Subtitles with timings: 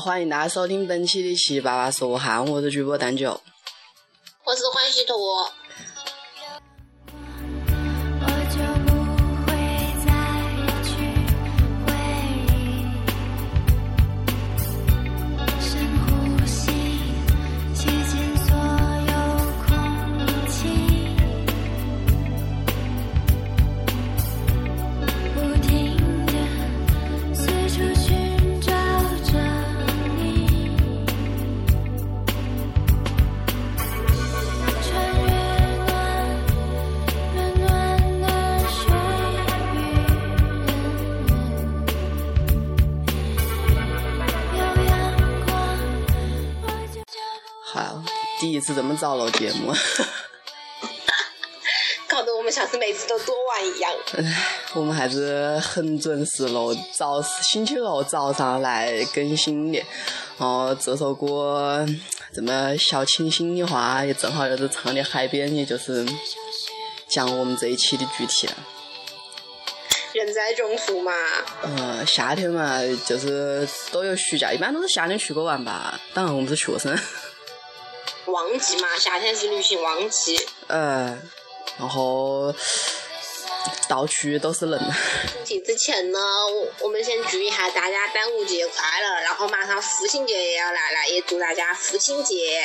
[0.00, 2.16] 欢迎大家收听本期的《七七八八说》，
[2.50, 3.40] 我是主播蛋九，
[4.44, 5.14] 我是欢喜兔。
[48.98, 49.72] 早录节目，
[52.08, 53.92] 搞得我们像是每次都多晚一样。
[54.74, 59.78] 我们还是很准时录，早星期六早上来更新的。
[60.36, 61.86] 然后这首歌
[62.34, 66.04] 这么小清新的话，也正好又是唱的海边，也就是
[67.08, 68.54] 讲我们这一期的主题了。
[70.14, 71.12] 人在中途嘛。
[71.62, 76.00] 嗯，夏天嘛，就是都有暑假，一般都是夏天出国玩吧。
[76.12, 76.98] 当然我们是学生。
[78.30, 80.46] 旺季嘛，夏天是旅行旺季。
[80.68, 81.30] 嗯，
[81.78, 82.54] 然后
[83.88, 84.80] 到处都是人。
[85.44, 92.64] 提之前呢，我我们先祝一下大家端午节快乐，然后马上父亲节也要来了，也祝大家父亲节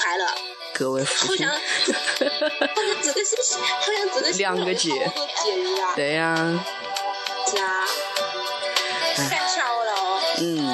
[0.00, 0.26] 快乐。
[0.72, 1.46] 各位父亲。
[1.46, 4.90] 好像，好像这个是，好像这个是两个节。
[4.90, 5.92] 节日啊。
[5.94, 6.64] 对呀。
[7.50, 7.86] 是啊。
[9.16, 10.20] 太巧了哦。
[10.38, 10.65] 嗯。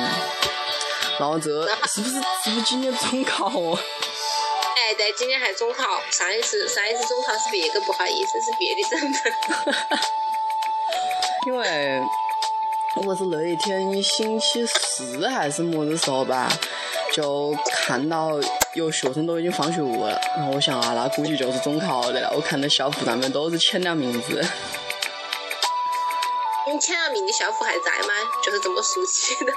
[1.23, 1.49] 然后这
[1.87, 3.79] 是不是是不是今年中考哦？
[4.75, 6.03] 哎，对，今年还中考。
[6.11, 9.33] 上一次上一次中考是别个，不好意思，是别的省份。
[11.47, 12.03] 因为
[12.97, 16.49] 我是那一天星期四还是么子时候吧，
[17.13, 18.33] 就看到
[18.75, 20.21] 有学生都已经放学了。
[20.37, 22.33] 然后我想啊，那估计就是中考的了。
[22.35, 24.45] 我看到校服上面都是签了名字。
[26.67, 28.13] 你签了名的校服还在吗？
[28.43, 29.53] 就是这么熟悉的。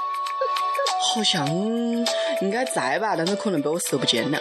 [0.98, 1.46] 好像
[2.40, 4.38] 应该在吧，但是可能被我收不见了。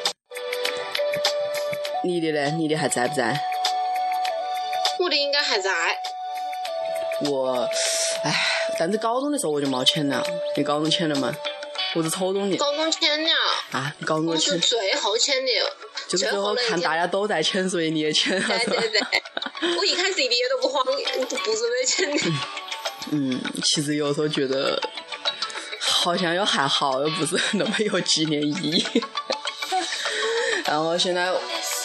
[2.04, 2.52] 你的呢？
[2.52, 3.40] 你的还在不在？
[5.00, 5.72] 我的应该还在。
[7.30, 7.68] 我，
[8.24, 8.34] 唉，
[8.78, 10.26] 但是高中的时候我就没签了。
[10.56, 11.34] 你高中签了吗？
[11.96, 12.58] 我是初中的。
[12.58, 13.30] 高中签了。
[13.72, 14.54] 啊，你高中签？
[14.54, 15.52] 我是最后签的。
[16.08, 18.48] 就是最后看大家都在签，所以你也签了。
[18.48, 19.02] 对对对。
[19.78, 22.38] 我一开始一点都不慌，不准备签的。
[23.12, 24.80] 嗯，其实有时候觉得。
[26.06, 28.86] 好像又还好，又不是那么有纪念意义。
[30.66, 31.34] 然后现在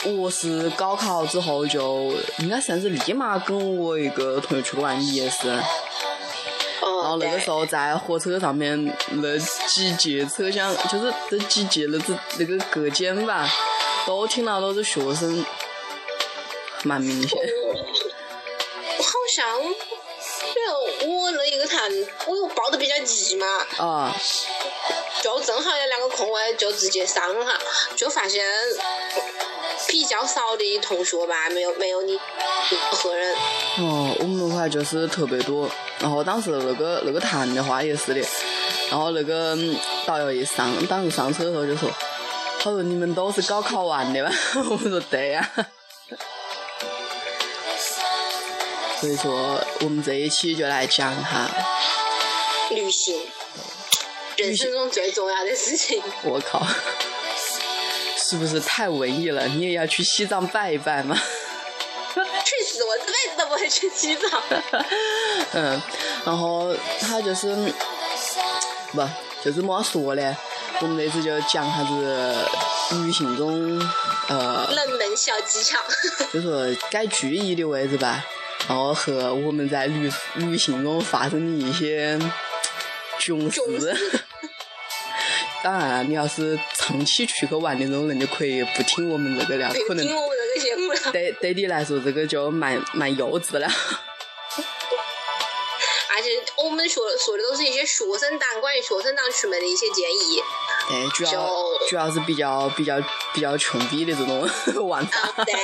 [0.05, 5.49] 我是高考之后就应该算是立马跟我一个同学出去玩，你也是。
[5.49, 5.63] 然
[7.09, 13.49] 后那个时候在火车上面那几节车厢，就是这几节那只那个隔间吧，
[14.07, 15.43] 都听到都是学生，
[16.85, 17.39] 蛮明显。
[18.99, 19.47] 好像。
[21.07, 21.91] 我那一个团，
[22.27, 23.47] 我又报的比较急嘛，
[23.79, 24.17] 啊，
[25.23, 27.59] 就正好有两个空位，就直接上了，
[27.97, 28.45] 就发现
[29.89, 32.19] 比较少的同学吧，没有没有你
[32.93, 33.35] 何人。
[33.79, 38.21] 哦，我们的话就是特别多，然后当时那个那个团的话也是的，
[38.91, 39.57] 然后那个
[40.07, 41.91] 导游一上，当时上车的时候就说，
[42.59, 44.31] 他说你们都是高考完的吧？
[44.71, 45.51] 我们说对呀。
[49.01, 51.49] 所以说，我们这一期就来讲哈
[52.71, 53.19] 旅行，
[54.37, 56.03] 人生中最重要的事情。
[56.23, 56.67] 我靠，
[58.19, 59.47] 是不是太文艺了？
[59.47, 61.17] 你也要去西藏拜一拜吗？
[62.45, 62.85] 去死！
[62.85, 64.43] 我这辈子都不会去西藏。
[65.55, 65.83] 嗯，
[66.27, 67.55] 然后他就是
[68.93, 69.03] 不
[69.43, 70.37] 就是么说呢？
[70.81, 72.37] 我们这次就讲啥子
[73.03, 73.81] 旅行中
[74.29, 75.79] 呃冷门小技巧，
[76.33, 78.23] 就说该注意的位置吧。
[78.69, 82.19] 然后和我们在旅旅行中发生的一些
[83.19, 83.61] 囧事。
[85.63, 91.13] 当然，你要是长期出去玩的那种人就可以不听我们这个了，可能听我们这个节目了。
[91.13, 93.69] 对对你来说这个就蛮蛮幼稚了。
[96.65, 100.43] 我们说说的都是一些学生党关于学生党出门的一些建议。
[100.89, 101.49] 对，主要
[101.89, 103.01] 主要是比较比较
[103.33, 104.49] 比较穷逼的这种
[104.89, 105.07] 玩
[105.47, 105.55] 对，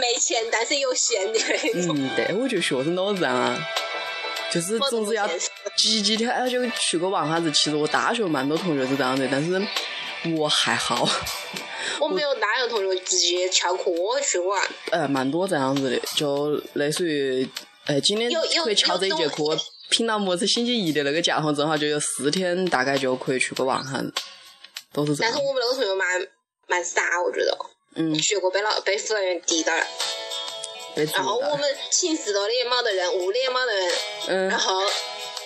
[0.00, 1.96] 没钱但是有闲的那种。
[1.96, 3.58] 嗯，对，我觉得学生都是这样啊，
[4.50, 5.28] 就是总是要
[5.76, 7.50] 挤几天哎就去个玩哈子。
[7.50, 9.60] 其实我大学蛮多同学是这样的，但是
[10.36, 11.08] 我还好，
[12.00, 13.90] 我没有大学同学直接翘课
[14.22, 14.60] 去玩，
[14.90, 17.48] 呃，蛮多这样子的，就类似于，
[17.86, 18.28] 哎，今天
[18.64, 19.56] 可以翘这一节课，
[19.90, 24.02] 拼到么子星期一的那个假，正好就有四天，大概就可以去个玩哈，
[24.92, 25.46] 都是这样但是。
[25.46, 26.28] 我们那个同学蛮
[26.66, 27.56] 蛮傻，我觉得，
[27.94, 29.86] 嗯，结果被老被辅导员逮到了。
[30.96, 31.56] 被然后我。
[31.56, 33.92] 们寝室头的也没得人，屋里也没得人，
[34.26, 34.80] 嗯然后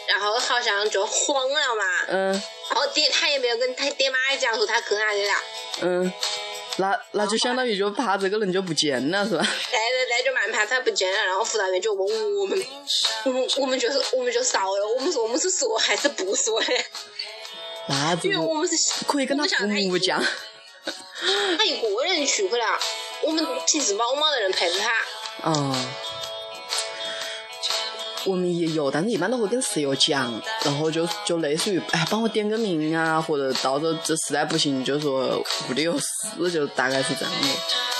[0.08, 2.32] 然后好像就慌了嘛，嗯
[2.70, 5.32] 然后爹他也没有跟他爹妈讲说他去哪里了，
[5.82, 6.12] 嗯，
[6.80, 9.42] 那那就相当于就怕这个人就不见了，是吧？
[9.70, 12.60] 对对对，就蛮怕他不见了，然后辅导员就问我们，
[13.24, 16.66] 我们我们就是我们就烧了，我们说我们是说还是不说的，
[17.88, 20.24] 那这个因为我们是可以跟他父母讲。
[21.58, 22.64] 他一个人去不了，
[23.22, 24.90] 我们平时猫猫的人陪着他。
[25.50, 25.76] 哦，
[28.24, 30.32] 我们也有，但是一般都会跟室友讲，
[30.62, 37.48] 然后就就类似于哎，帮我点个名啊，或者到时候这实在不行就说屋里有事，就大概是这样的。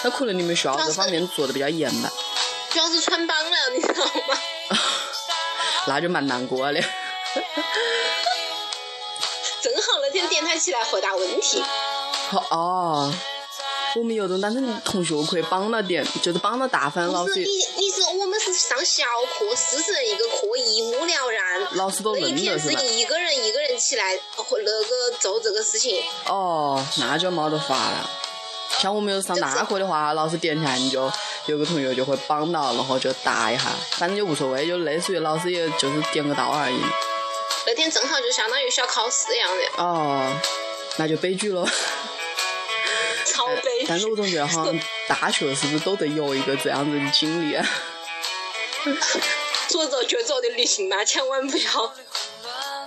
[0.05, 2.11] 那可能你们学校这方面做的比较严吧，
[2.71, 4.39] 主要是穿帮了，你知道吗？
[5.87, 6.81] 那就蛮难过的。
[9.63, 11.63] 正好那天电台起来回答问题，
[12.31, 13.15] 好哦，
[13.97, 17.45] 我们有种，但是同学可以帮到点，就是帮到大分老师你，
[17.79, 19.05] 你是我们是上小
[19.39, 21.69] 课，四十人一个课，一目了然。
[21.73, 22.81] 老师都认得是吧？
[22.81, 28.11] 一个人一个人起来，或那个做这个事情，哦，那就没得法了。
[28.79, 31.11] 像我们有上大课的话，老师点起来，你就
[31.47, 36.81] 有个同学就会帮到，然后就答一下，反正就无所谓，就类似于老师也就是点个到而已。
[37.67, 40.33] 那天正好就相当于小考试一样的，哦，
[40.97, 41.67] 那就悲剧了。
[43.33, 47.67] 超悲但是我总觉得好像大学是不是都得有一个这样子的经历啊？
[49.71, 51.95] 说走就走的旅行嘛，千万不要，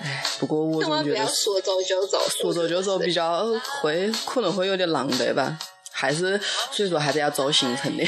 [0.02, 3.46] 哎不过我总觉得说走就走，说走就走比较
[3.82, 5.58] 会可能会有点狼狈吧，
[5.92, 6.40] 还是
[6.72, 8.04] 所以说还是要走行程的。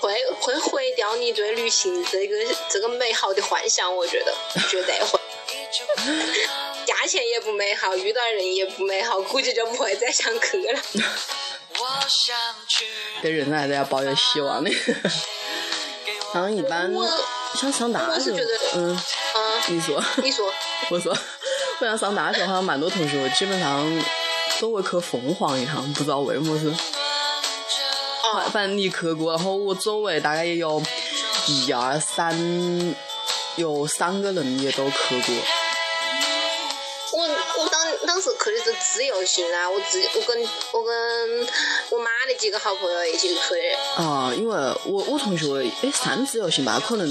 [0.00, 2.36] 会会毁掉你对旅行这个
[2.68, 4.34] 这个美好的幻想，我觉得
[4.70, 5.20] 绝对会。
[6.86, 10.80] 价钱也不美好，遇到人也不美好，估计就不会再想去了。
[13.22, 14.70] 对人生还是要抱有希望的。
[16.32, 17.08] 好 像一般我
[17.54, 18.30] 像上大学
[18.74, 18.98] 嗯，
[19.34, 20.52] 嗯，你说，你说，
[20.90, 21.16] 我说，
[21.80, 24.04] 我想上大学好像蛮多同学基本上
[24.60, 26.72] 都会去凤凰一趟，不知道为么子。
[28.24, 30.82] 哦，反正你去过，然后我周围大概也有
[31.46, 32.96] 一二三，
[33.56, 35.34] 有三个人也都去过。
[38.24, 41.48] 我我当当时去的是自由行啦，我自我跟我跟
[41.90, 44.02] 我妈的几个好朋友一起去的。
[44.02, 45.46] 啊，因为我我同学
[45.82, 47.08] 哎算自由行吧，可能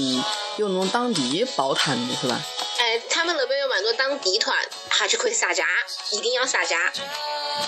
[0.56, 2.40] 有那种当地包团的是吧？
[2.78, 4.56] 哎，他们那边有蛮多当地团，
[4.88, 5.66] 还就可以杀价，
[6.12, 6.90] 一定要杀价。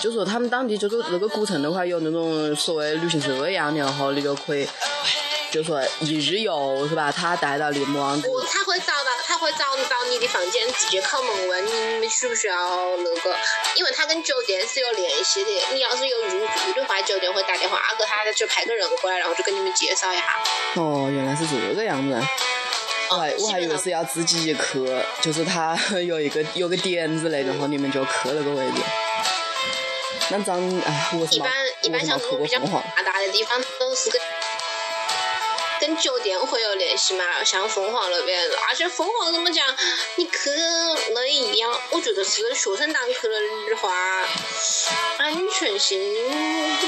[0.01, 4.67] 就说他们当地就是那个古城的话，有那种所谓旅行社一样的，然后你就可以，
[5.51, 7.11] 就说一日游是吧？
[7.11, 13.35] 他带到你们往我他会找到，他会找到你的房间，直接敲门问你们需不需要那个，
[13.75, 15.51] 因为他跟酒店是有联系的。
[15.73, 20.23] 你要是有入住的话，酒店会打电话给他，就派个人过来，然后就跟你们介绍一下。
[20.75, 22.17] 哦，原来是这个样子。
[23.09, 25.77] 我还我还以为是要自己去，就是他
[26.07, 28.81] 有一个有个点子嘞，然后你们就去那个位置。
[30.29, 31.51] 那张，哎，我是一般
[31.81, 32.83] 一般我没去像这种比较过凤凰。
[32.95, 34.21] 发达的地方都是跟
[35.79, 39.65] 跟酒店会有联系嘛，像凤凰那边，而且凤凰怎么讲，
[40.15, 40.49] 你去
[41.13, 43.39] 那一样，我觉得是学生党去了
[43.69, 44.23] 的话，
[45.17, 45.99] 安全性，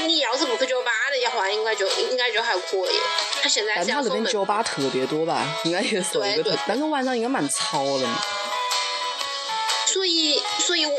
[0.06, 3.00] 你要是不去酒吧的话，应该就应该就还可以。
[3.42, 8.06] 他现在但他这是要封门，边酒吧特别多吧，应该也是一个但是晚上应该蛮吵的。
[9.86, 10.98] 所以所以我。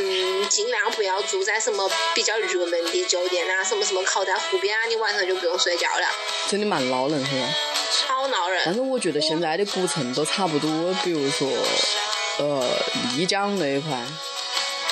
[0.00, 6.06] 嗯，尽量不要住在什么比较热门的酒店啊，什么什么靠在湖边啊，你晚上就不用睡觉了，
[6.48, 7.46] 真的蛮闹人是吧？
[7.92, 8.62] 超闹人。
[8.64, 11.48] 但是我觉得现在的古城都差不多，比如说，
[12.38, 12.64] 呃，
[13.16, 14.00] 丽江那一块，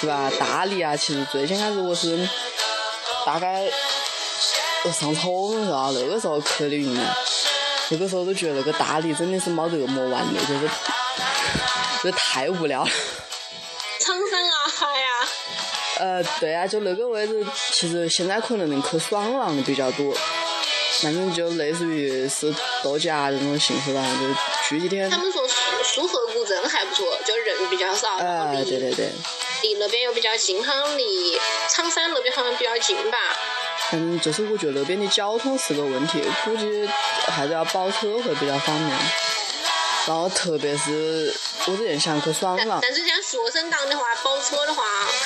[0.01, 0.31] 是吧？
[0.39, 2.29] 大理啊，其实最先开始我是
[3.25, 3.71] 大概
[4.85, 7.17] 我上初中的时候，那个时候去的云南，
[7.91, 10.69] 那个时候都觉得那个大理真的是没得么玩的，就是，
[12.03, 12.91] 就是太无聊了。
[15.99, 20.15] 呃，对啊，就那个位置，其实现在可能能去爽朗的比较多，
[21.01, 24.35] 反正就类似于是度假这种形式吧，就
[24.69, 25.09] 去几天。
[25.09, 29.11] 他们说苏苏河古镇还不错，就人比较少，呃，对对对。
[29.63, 31.39] 离那边又比较近，好像离
[31.69, 33.19] 苍山那边好像比较近吧。
[33.93, 36.87] 嗯，就是我觉得那边的交通是个问题，估计
[37.27, 38.99] 还是要包车会比较方便。
[40.07, 41.35] 然后特别是
[41.67, 44.83] 我之前想去爽朗，但是像学生党的话，包车的话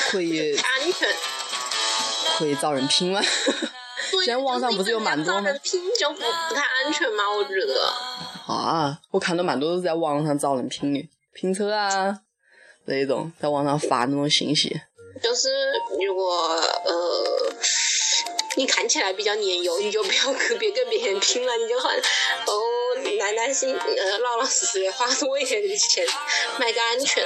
[0.09, 1.09] 可以安全，
[2.39, 3.21] 可以找人拼吗？
[4.25, 5.51] 现在网上不是有蛮多吗？
[5.63, 7.93] 拼就不不太安全嘛，我觉得。
[8.47, 12.19] 啊，我看到蛮多都是在网上找人拼的，拼车啊
[12.87, 14.81] 那一种，在网上发那种信息。
[15.23, 15.49] 就是
[16.07, 16.35] 如果
[16.85, 17.55] 呃。
[18.57, 21.91] 你看起来比较年幼，你就不要 跟别跟别人拼了，你就很
[22.47, 22.63] 哦
[23.19, 26.05] 耐耐心，呃老老实实的花多一点的钱
[26.59, 27.25] 买个安全，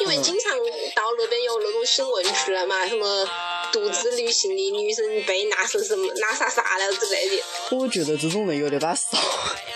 [0.00, 0.56] 因为经常
[0.94, 3.28] 到那边有那种新闻出来嘛，什么
[3.72, 7.42] 独自旅行的女生被拿什什么拿啥啥了之类的。
[7.70, 9.18] 我觉得这种人有点把少，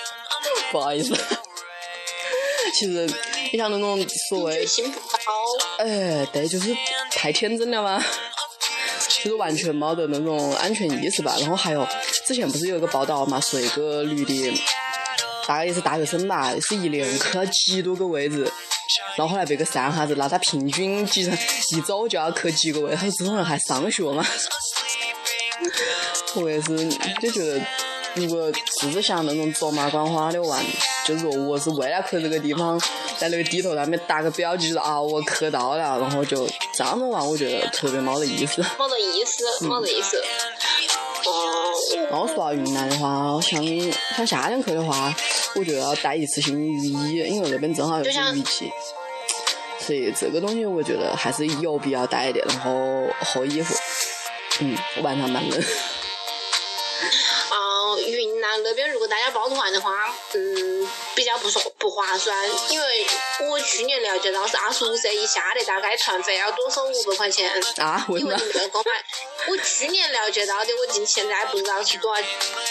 [0.73, 1.15] 不好意思。
[2.75, 3.07] 其实
[3.53, 4.67] 你像那种所谓，
[5.79, 6.75] 哎，对，就是
[7.11, 8.03] 太天真了吗？
[9.25, 11.87] 就是完全没得那种安全意识吧，然后还有
[12.27, 14.53] 之前不是有一个报道嘛，说一个女的，
[15.47, 18.51] 大概也是大学生吧，是一年去了几多个位置，
[19.17, 21.23] 然后后来被个三哈子那她平均几
[21.75, 24.25] 一周就要去几个位，他说这种人还上学吗？
[26.37, 26.89] 我也是
[27.21, 27.61] 就觉得，
[28.15, 30.65] 如果只是像那种走马观花的玩，
[31.09, 32.79] 就是说我是为了去这个地方。
[33.19, 38.63] 在那个地图上面打个标记，就是啊，我去到了，然后就这样子玩，我觉得特别没得意思。
[38.63, 40.23] 没得意思，没得意思。
[41.27, 41.75] 哦。
[42.09, 43.61] 然后说到云南的话，像
[44.17, 45.13] 像夏天去的话，
[45.57, 48.71] 我觉得要带一次性雨衣，因为那边正好又是雨季。
[49.81, 53.75] 所以这个东西我觉得还是有必要带一点，然后厚衣服。
[54.61, 55.61] 嗯，晚上蛮冷。
[58.57, 62.37] 那边如果大家包团的话，嗯，比较不说不划算，
[62.71, 63.07] 因为
[63.49, 67.51] 我去年了解到是二十五岁以下的大概团费要多收五百块钱。
[67.79, 68.05] 啊？
[68.09, 68.91] 为你没有购买？
[69.49, 72.23] 我去年了解到的，我今现在不知道是多少，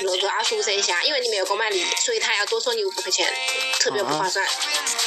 [0.01, 3.33] 那个二十五岁以下，因为你没有购买力，所以他要多收你五百块钱，
[3.79, 4.45] 特别不划算。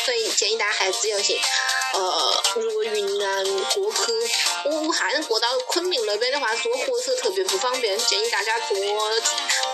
[0.04, 1.38] 所以建议大家还是自由行。
[1.92, 4.12] 呃，如果云南过去
[4.66, 8.76] 武汉过到昆明那边的话，坐火车特别不方便，建议大家坐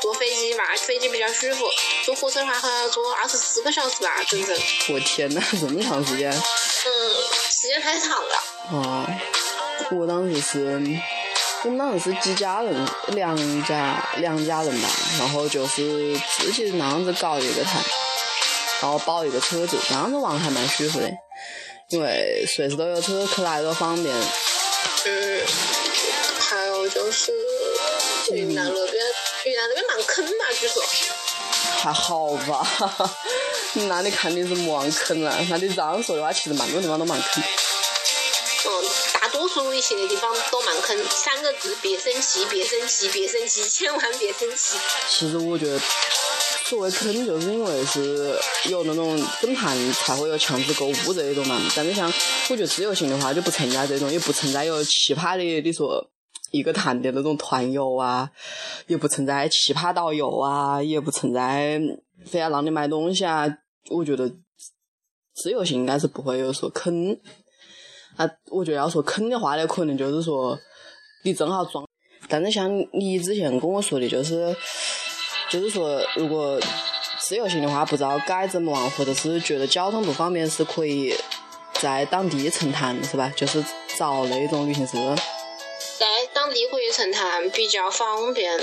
[0.01, 1.67] 坐飞机嘛，飞机比较舒服。
[2.05, 4.57] 坐火车的话，好像要坐二十四个小时吧，整整。
[4.91, 6.31] 我天呐，这么长时间？
[6.31, 6.41] 嗯，
[7.51, 8.45] 时间太长了。
[8.73, 9.07] 哦，
[9.93, 10.81] 我当时是，
[11.65, 14.89] 我们当时是几家人，两家两家人吧，
[15.19, 17.85] 然后就是自己那样子搞一个团，
[18.83, 21.11] 然后包一个车子，那样子玩还蛮舒服的。
[21.91, 24.13] 因为随时都有车，去哪都方便。
[25.05, 25.47] 嗯，
[26.41, 27.33] 还有就是
[28.33, 29.05] 云南那边，
[29.45, 30.83] 云南那边蛮坑嘛，据说。
[31.79, 32.67] 还好吧，
[33.89, 35.37] 那里肯定是没坑了。
[35.49, 37.43] 那你这样说的话，其实蛮多地方都蛮坑。
[38.69, 38.85] 嗯，
[39.21, 40.99] 大多数一些地方都蛮坑。
[41.09, 44.77] 三个字：别生气，别生气，别生气，千万别生气。
[45.09, 45.81] 其实我觉得。
[46.69, 48.35] 所谓坑，就是因为是
[48.69, 51.61] 有那种整团才会有强制购物这一种嘛。
[51.77, 52.13] 但是像
[52.51, 56.11] 我觉得自由行的话就不存在这种，也不存在有奇葩的，你说
[56.51, 58.29] 一个团的那种团游啊，
[58.89, 61.81] 也不存在奇葩导游啊，也不存在
[62.25, 63.47] 非要让你买东西啊。
[63.91, 64.29] 我觉得
[65.37, 67.17] 自由行应该是不会有说坑。
[68.17, 70.59] 啊，我觉得要说坑的话呢，可能就是说
[71.23, 71.87] 你正好装。
[72.29, 74.57] 但是像你之前跟我说的，就是。
[75.49, 76.61] 就是说，如果
[77.19, 81.17] 自由行的话，不知道该怎么玩，或者是觉得交通不方便，是可以
[81.75, 83.33] 在当地乘团，是吧？
[83.37, 83.65] 就是
[83.97, 84.99] 找那种旅行社。
[85.99, 88.59] 在当地可以乘团比较方便，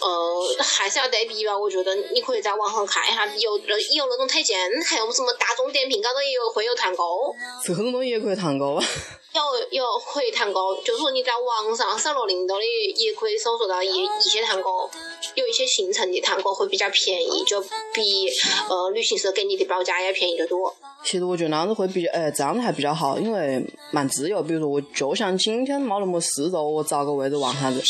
[0.00, 1.56] 呃，还是要对比吧。
[1.56, 7.34] 我觉得你可以在网上看一下，有有那种推荐，还有什么大众点评高头也有会有团购。
[7.64, 8.84] 这种东西也可以团购啊？
[9.32, 9.40] 有
[9.70, 12.64] 有可以团购，就是说你在网上扫罗领导的，
[12.96, 14.90] 也可以搜索到一一些团购，
[15.36, 17.60] 有一些行程的团购会比较便宜，就
[17.94, 18.28] 比
[18.68, 20.74] 呃旅行社给你的报价要便宜得多。
[21.04, 24.42] 其实我觉得那样子会比较，哎，这样子还比较好，因为蛮自由。
[24.42, 27.80] 比如说，我就想今天没那么事做，我找个位置玩下子。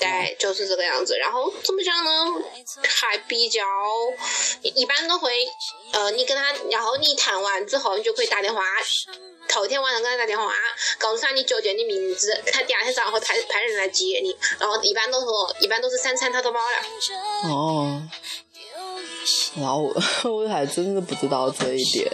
[0.00, 1.16] 对，就是这个样子。
[1.18, 2.10] 然后怎么讲呢？
[2.88, 3.62] 还比较
[4.62, 5.30] 一般都会，
[5.92, 8.62] 呃，你跟他，然后你谈完之后，你就可以打电话。
[9.48, 10.54] 头天晚上给他打电话，
[10.98, 14.34] 告诉他你酒店的名字，他第二天早上会派派人来接你。
[14.58, 17.50] 然后一般都说，一般都是三餐他都包了。
[17.50, 18.02] 哦，
[19.56, 19.92] 那我
[20.30, 22.10] 我还真的不知道这一点。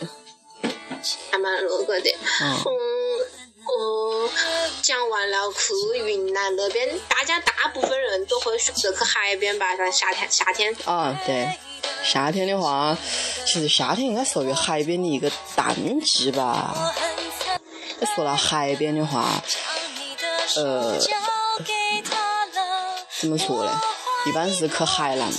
[1.31, 2.11] 还蛮那个的。
[2.41, 3.06] 嗯。
[4.83, 9.77] 讲完了，去云南那边，大家大部分人都会选择去海边吧？
[9.77, 10.77] 像夏天，夏天。
[10.85, 11.51] 啊，对，
[12.05, 12.97] 夏天的话，
[13.47, 16.95] 其实夏天应该属于海边的一个淡季吧。
[18.15, 19.43] 说到海边的话，
[20.57, 20.99] 呃，
[23.19, 23.81] 怎么说呢？
[24.27, 25.33] 一般是去海南、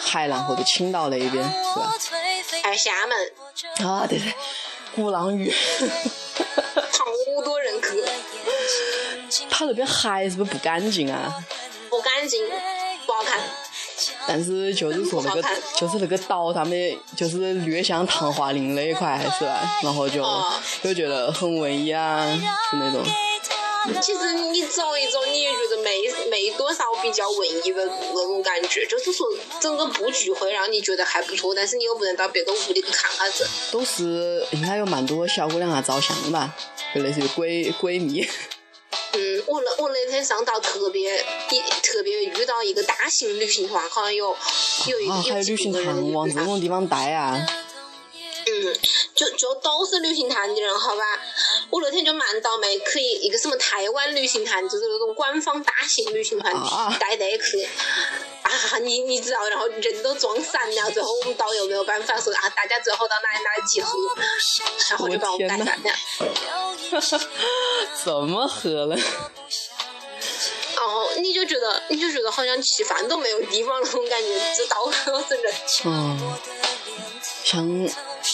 [0.00, 1.40] 海南或者青岛那边，是
[1.78, 1.94] 吧？
[2.62, 3.32] 还有厦门。
[3.86, 4.34] 啊，对对，
[4.96, 5.52] 鼓浪屿。
[6.92, 7.61] 好多。
[9.50, 11.34] 他那边海是不是不干净啊？
[11.88, 12.46] 不干净，
[13.06, 13.40] 不好看。
[14.26, 15.42] 但是就是说那个，
[15.76, 19.60] 就是那个岛上面，就是略像唐华林那一块，是吧？
[19.82, 20.24] 然后就
[20.82, 22.26] 就觉得很文艺啊，
[22.72, 23.04] 就那种。
[24.00, 29.26] 其实你走一走，你也觉得没没多少比较文艺的那种感觉，就是说
[29.60, 33.44] 整个布局会让你觉得还不错，但是你又不能到别个屋里去看哈子。
[33.72, 36.54] 都是应该有蛮多小姑娘啊照相吧，
[36.94, 38.26] 就类似于闺闺蜜。
[39.12, 41.18] 嗯，我那我那天上到特别
[41.50, 44.36] 一特别遇到一个大型旅行团，好像有
[44.88, 47.38] 有一有旅行团往这种地方带啊。
[48.46, 48.76] 嗯，
[49.14, 51.02] 就就都是旅行团的人，好吧？
[51.70, 56.52] 我那天就蛮倒霉，可以一个什么台湾旅行团，就是那种官方大型旅行团
[56.98, 57.68] 带队去。
[58.42, 63.96] 啊，你你知道，然后人都撞散了，最后我们导游没有办法说啊，大家最后到哪里哪里集合，
[64.90, 65.90] 然后就把我们带散了。
[68.04, 68.96] 怎么喝了？
[70.76, 75.54] 哦，你就觉得你就觉得好像吃饭都没有地方那种感觉，就到处都是人。
[75.84, 76.38] 嗯，
[77.44, 77.66] 像。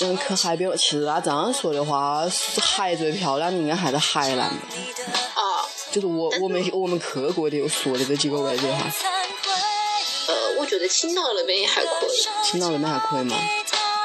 [0.01, 2.23] 嗯，去海边，其实啊，这样说的话，
[2.61, 4.69] 海最漂亮的应该还是海南吧。
[5.35, 5.65] 啊。
[5.91, 8.87] 就是我我们我们去过的说的这几个位置哈。
[10.29, 12.11] 呃，我觉得青岛那边也还可以。
[12.45, 13.35] 青岛那边还可以吗？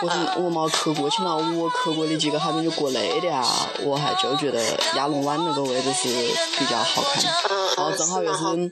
[0.01, 4.63] 我是我没去过青岛，我去过的几个海边就国内的啊，我还就觉得
[4.95, 6.07] 亚龙湾那个位置是
[6.57, 7.23] 比较好看。
[7.49, 8.43] 嗯然后正好又是《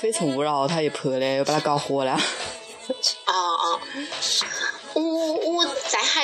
[0.00, 2.18] 非诚勿扰》他也拍的，又把它搞火了。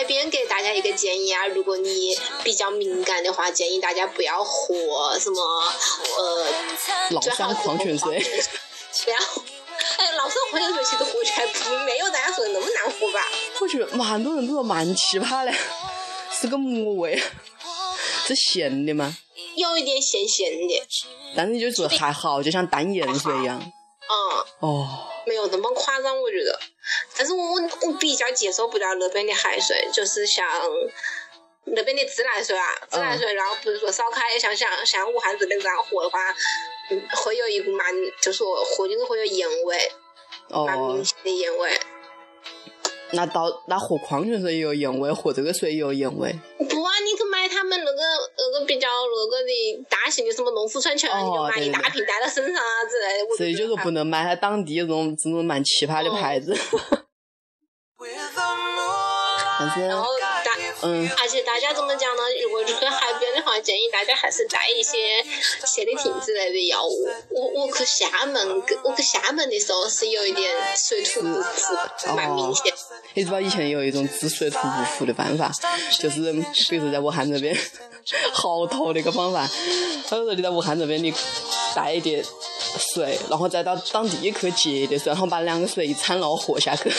[0.02, 2.12] 在海边给大家一个建议啊，如果你
[2.42, 5.40] 比较敏感的话，建议大家不要喝什么
[6.18, 6.46] 呃，
[7.12, 8.18] 崂山矿泉水。
[8.18, 9.16] 不要，
[9.98, 13.20] 哎，崂山矿泉水其实喝起来不没有大家说的那么难喝吧？
[13.60, 15.52] 我觉得蛮多人都说蛮奇葩的，
[16.32, 17.16] 是个么味？
[18.26, 19.16] 是咸的吗？
[19.54, 20.82] 有一点咸咸的。
[21.36, 23.72] 但是你就说还好，就像淡盐水一样。
[24.10, 24.44] 嗯。
[24.60, 25.08] 哦。
[25.24, 26.58] 没有那么夸张，我觉得。
[27.16, 30.44] 但是我我比较接受不了那边的海水，就是像
[31.66, 36.18] 那边的自来水啊，自来水，然后不是说烧开，像像像武汉这边这样喝的话，
[36.90, 39.92] 嗯，会有一股蛮，就是说喝进去会有盐味，
[40.48, 41.80] 蛮明显的盐味。
[43.12, 46.33] 那到那喝矿泉水也有盐味，喝这个水也有盐味。
[46.59, 48.01] 不啊，你去买他们那个
[48.37, 53.37] 那个比较那个的大型的什么农夫山泉，你就买一大瓶带到身上啊之类的。
[53.37, 56.57] 所以就说不能买他当地这种这种蛮奇葩的牌子。
[59.61, 59.90] 但是。
[60.82, 62.22] 嗯，而且大家怎么讲呢？
[62.42, 65.24] 如果去海边的话，建议大家还是带一些
[65.64, 67.08] 泻立停之类的药物。
[67.30, 71.74] 我我去厦门，我去厦门的时候是有一点水土不服，
[72.16, 72.72] 蛮明显。
[73.14, 75.52] 你知道以前有一种治水土不服的办法，
[76.00, 76.32] 就是
[76.68, 77.56] 比如说在武汉这边，
[78.32, 79.48] 好头那个方法。
[80.08, 81.14] 他说你在武汉这边，你
[81.74, 82.24] 带一点
[82.94, 86.92] 水，然后再到当地去接一点水，然后把两个水一掺，然后喝下去。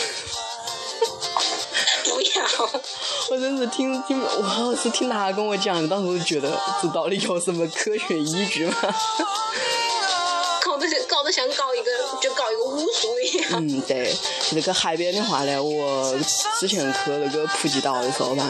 [3.30, 8.74] 我真是听听，我是听他跟我讲的，当时就觉得这到底有什么科学依据吗？
[10.62, 13.48] 搞得像搞得像搞一个就搞一个武术一样。
[13.52, 16.14] 嗯，对，其实去海边的话呢，我
[16.58, 18.44] 之前去那个普吉岛的时候吧，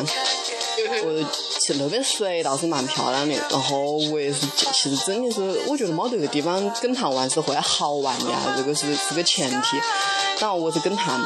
[1.04, 1.24] 我
[1.60, 9.76] 其实那边水倒是蛮漂亮的，然后我也是，其实真的是，我觉得没得个地方跟团玩是会好玩的啊，这个是是个前提。
[10.40, 11.20] 然后我是跟团。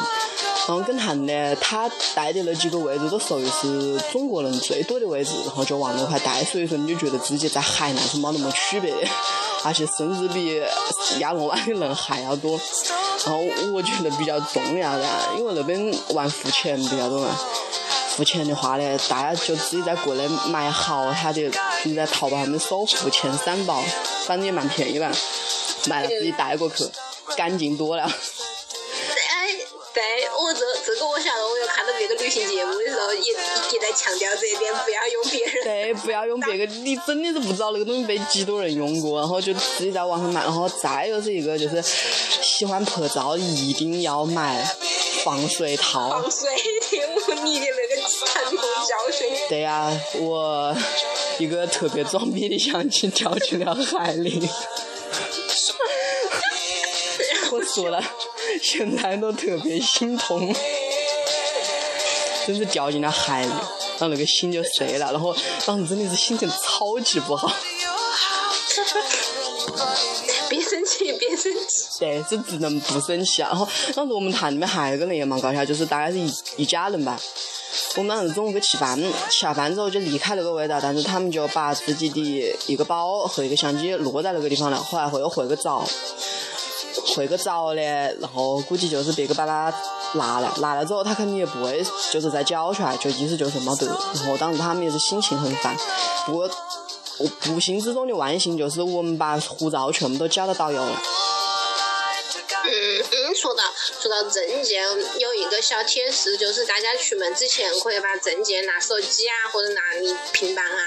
[0.69, 8.95] 然后跟团呢，他带的那几个位置都属于是中国人最多的位置，然后就往那块带，所以说你就觉得自己在海南是没那么区别，
[9.65, 10.61] 而且甚至比
[11.21, 12.61] 亚龙湾的人还要多。
[13.25, 17.35] 然后我觉得比较重要的，因为那边玩付钱比较多嘛。
[18.11, 21.51] 付钱的话呢，大家就自己在国内买好他的，
[21.85, 23.83] 你在淘宝上面搜付钱三包，
[24.27, 25.11] 反正也蛮便宜吧，
[25.87, 26.85] 买了自己带过去，
[27.39, 28.07] 干净多了。
[29.99, 35.65] 对，我这这个我晓得，我有看到别个旅行节目的时候，也也在强调这一点，不要用别人。
[35.65, 44.65] 对，不要用别个，你真的是不知道那个东西被几多人用过，然后就自己在网上买，然后再又是一个就是喜欢拍照，一定要买
[45.25, 46.11] 防水套。
[46.11, 46.49] 防水
[46.93, 49.29] 的，我你的那个惨痛教训。
[49.49, 50.73] 对呀，我
[51.39, 54.49] 一个特别装逼的相机掉进了海里。
[57.51, 57.99] 我输了，
[58.63, 60.55] 现在都特别心痛，
[62.47, 65.35] 真是掉进了海里，然后那个心就碎了，然后
[65.67, 67.53] 当时真的是心情超级不好。
[70.49, 71.87] 别生气，别生气。
[71.99, 73.51] 对，是只能不生气啊。
[73.51, 77.21] 然后当时我们团里面还有一个人也蛮搞笑，就是大概是一一家人吧。
[77.97, 78.99] 我们当时中午去吃饭，
[79.31, 84.79] 吃完饭之后就离开那个味道，但是他们就把自己的一个包和一个相机落在那个地方了。
[84.79, 85.85] 后来会又回个着，
[87.15, 87.83] 回个着的，
[88.21, 89.73] 然后估计就是别个把它
[90.15, 93.87] 拿了，拿了之后他肯定也不会就是再交出来，就意思就是没得。
[93.87, 95.77] 然后当时他们也是心情很烦，
[96.27, 96.51] 不过
[97.41, 101.03] 不幸之中的万幸就是我们把护照全部都交到导游了。
[102.71, 103.65] 嗯，说到
[104.01, 104.85] 说到证件，
[105.19, 110.83] 有一个小贴士，就是大家出门之前可以把证件拿手机啊，或者拿你平板啊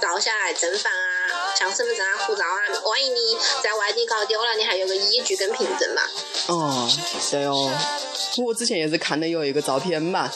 [0.00, 1.15] 照下来正反啊，
[1.58, 6.02] 像身份证啊、护照啊，万一你在外地搞丢了，你还有个依据跟凭证嘛。
[6.48, 6.88] 哦，
[7.30, 7.72] 对哦，
[8.44, 10.30] 我之前也是看的有一个照片嘛，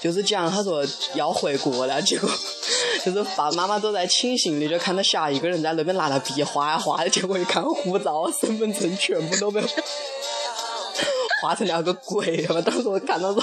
[0.00, 2.30] 就是讲他说要回国了，结果
[3.04, 9.60] 就是爸爸妈妈都在清醒的，就看到下一个人在那边拿了笔画呀画的，结果一看护照、身份证全部都被
[11.42, 12.62] 画成了个鬼了。
[12.62, 13.42] 当时我看到说，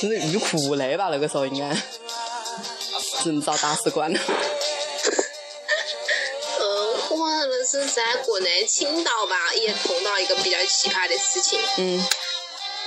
[0.00, 1.08] 真是欲哭无泪吧？
[1.10, 1.74] 那个时候应该，
[3.24, 4.18] 只能找大使馆了。
[7.80, 11.60] 是在国内青岛吧，也碰到一个比较奇葩的事情。
[11.78, 12.08] 嗯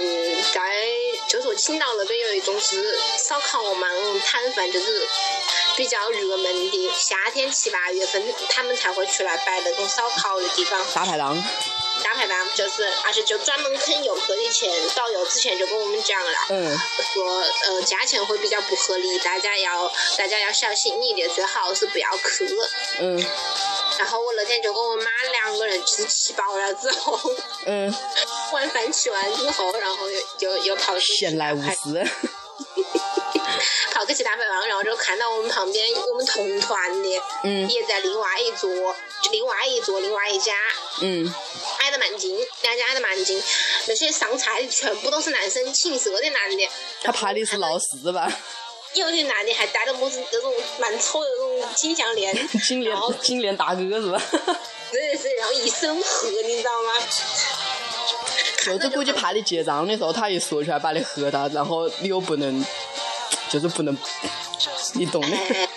[0.01, 0.61] 嗯，在
[1.27, 5.05] 就说青岛那边有一种是烧烤嘛，那种摊贩就是
[5.75, 10.85] 比较热门的，夏天七八月份他们才会出来摆那种烧烤的地方。
[10.93, 11.43] 大排档。
[12.01, 14.71] 大排档就是，而且就专门坑游客的钱。
[14.95, 16.79] 导游之前就跟我们讲了，嗯
[17.13, 22.47] 说呃价钱会比较不合理，大家要大家要小心一点，最好是不要去。
[23.01, 23.25] 嗯
[23.97, 27.19] 然后我那天就跟我妈两个人去吃饱了之后，
[27.65, 27.93] 嗯，
[28.53, 32.05] 晚饭吃完之后，然后又又又跑去闲来无事。
[33.91, 38.69] 跑去吃大排档，然后就看到我们旁边我们同团的，嗯也在另外一桌，
[39.31, 40.55] 另外一桌另外一家，
[41.01, 41.33] 嗯
[41.79, 43.41] 挨得蛮近，两家挨得蛮近。
[43.87, 46.69] 那些上菜的全部都是男生，青涩的男的。
[47.03, 48.31] 他怕的是闹事吧？
[48.93, 52.35] 有的男的还戴着么子那种蛮丑的那种金项链，
[52.67, 54.21] 金链金链大哥是吧？
[54.91, 56.93] 对对，然后一身黑，你知道吗？
[58.65, 62.65] 就是估计怕你结账的时候，他一说出来把你喝到，然后你又不能，
[63.49, 63.95] 就是不能，
[64.95, 65.37] 你懂的。
[65.37, 65.67] 哎，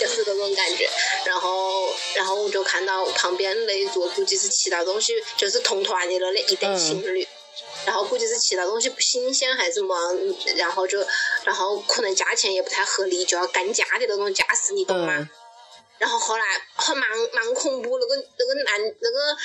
[0.00, 0.88] 就是这种感觉。
[1.24, 7.26] 然后，然后我就看到旁边那一桌估计是其他东西，就是同团的了那一对情侣。
[7.86, 9.94] 然后估计是其他东西不新鲜还是什么，
[10.56, 10.98] 然后就，
[11.44, 15.14] 然后可能价钱也不太合理，就要干架的那种架势，你懂吗？
[15.18, 15.28] 嗯
[15.98, 16.44] 然后后来
[16.76, 19.36] 很蛮蛮恐怖，那个那个男那个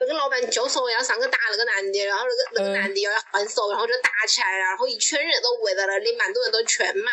[0.00, 7.10] 那个老板就说要上去打那个男的，然后那个那个嗯男的又要还手，然后就打起来了，然后一圈人都围在那里，蛮多人都劝嘛，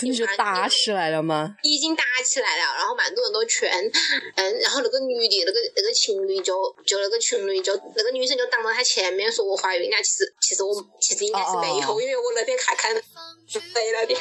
[0.00, 1.54] 真的就打起来了吗？
[1.62, 3.70] 已经打起来了，然后蛮多人都劝，
[4.36, 12.94] 嗯，然后那个女的那个那个情侣就就那个情侣就那个女生就挡到他前面说我怀孕了，其实其实我其实应该是没有，哦因为我那天看看
[13.74, 14.16] 飞了的，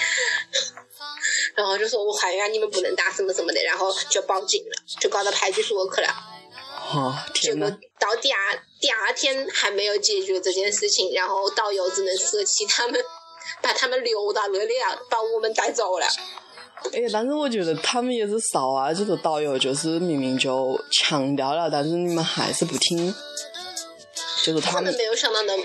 [1.55, 6.09] 然后就说我怀孕了，你们不能打什么什么的，然后就报警了，就搞到派出所去了。
[6.93, 7.69] 哦，天哪！
[7.99, 8.39] 到第二
[8.79, 12.99] 第二天还没有解决这件事情，然后导游只能舍弃他们，
[13.61, 16.05] 把他们留到那里了，把我们带走了。
[16.91, 23.13] 哎，但是我觉得他们也是骚啊，就是导游就是明明就强调了，但是你们还是不听，
[24.43, 25.63] 就是他们没有想到那么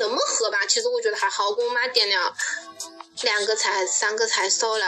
[0.00, 0.58] 那么喝吧。
[0.66, 2.34] 其实我觉得还好，我妈点了
[3.22, 4.86] 两个菜还是三个菜，收了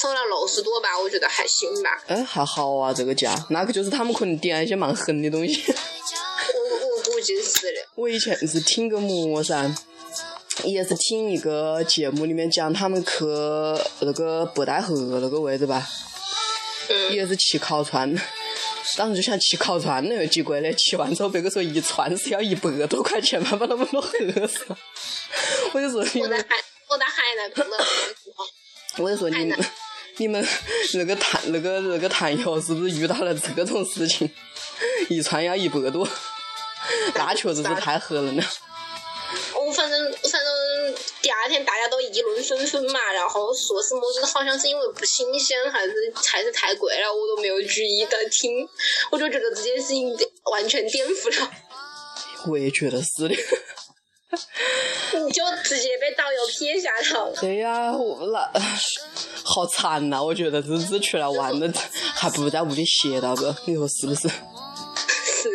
[0.00, 2.02] 收了六十多吧，我觉得还行吧。
[2.06, 5.62] 哎还好啊，这个价，那个就是他们可能点了一些蛮狠的东西。
[5.68, 7.86] 我我估计是的。
[7.94, 9.72] 我以前是听个么噻，
[10.64, 13.24] 也是听一个节目里面讲他们去
[14.00, 15.86] 那个北戴河那个位置吧，
[16.88, 18.14] 嗯，也是吃烤串。
[18.96, 24.10] 当时就想吃烤串那个几贵的，吃完之后别个说一串是要一百多块钱嘛，把他们都喝
[24.48, 24.76] 死了。
[25.72, 26.44] 我就说你们，
[27.30, 28.48] 我在海我在海南碰到这种情况。
[28.98, 29.58] 我就说你们，
[30.18, 30.48] 你们
[30.94, 34.30] 那个谈那个那个谈友是不是遇到了这种事情？
[35.08, 36.08] 一串要一百多，
[37.14, 38.44] 那确实是太吓人了。
[39.54, 48.68] 我反正反正第二天大家都议论纷纷嘛，然后说什么是好像是因为不新鲜，还是还是太贵了，我都没有注意的听，
[49.10, 50.16] 我就觉得这件事情
[50.50, 51.50] 完全颠覆了。
[52.48, 53.36] 我也觉得是的。
[55.26, 57.32] 你就直接被导游撇下了。
[57.40, 58.60] 对呀，我那
[59.44, 60.22] 好惨呐！
[60.22, 61.72] 我觉得这次出来玩的，
[62.14, 64.28] 还不如在屋里歇到个，你说是不是？
[65.42, 65.48] 是，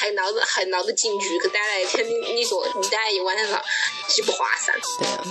[0.00, 3.62] 还闹着还闹着警局去逮来一天，你你说你待一晚上，
[4.08, 4.78] 岂不划算？
[4.98, 5.24] 对啊。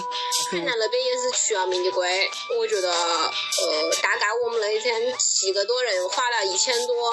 [0.51, 7.09] 海南那边也是需要命的贵，我觉得，呃，大概我们那一天七个多人花了一千多，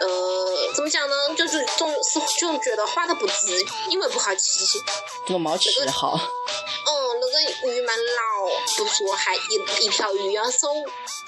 [0.00, 1.14] 呃，怎么讲呢？
[1.36, 4.64] 就是总是总觉得花的不值，因为不好骑。
[5.28, 6.16] 我没骑好。
[6.16, 10.68] 嗯，那个鱼蛮老，不说还一一条鱼要收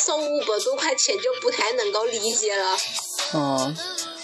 [0.00, 2.76] 收五百多块钱，就不太能够理解了。
[3.32, 3.74] 哦。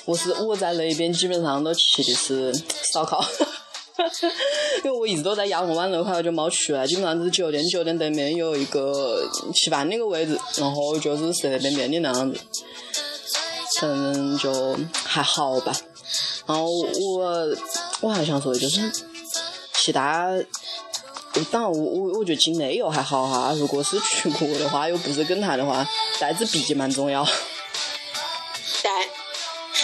[0.05, 2.51] 我是我在那边基本上都吃的是
[2.94, 3.23] 烧烤，
[4.84, 6.87] 因为我一直都在亚龙湾那块，我就没去了。
[6.87, 12.38] 基本上是酒店，酒店对面有一个吃饭那个位置，然后就是随随便便的那样子，
[13.80, 15.76] 反正就还好吧。
[16.46, 17.56] 然后我
[18.00, 18.90] 我还想说的就是，
[19.74, 20.28] 其他，
[21.50, 23.52] 当然我我我觉得境内游还好哈。
[23.58, 25.87] 如果是出国的话，又不是跟团的话，
[26.20, 27.26] 带支笔记蛮重要。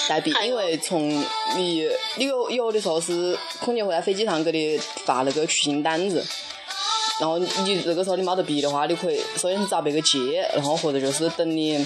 [0.08, 1.08] 带笔，因为从
[1.56, 6.24] 你你有有的时候是空姐会在飞机上给你发那个取行单子，
[7.20, 11.84] 然后你这个时候你没得笔的话，你可以首先是找别个借，然后或者就是等你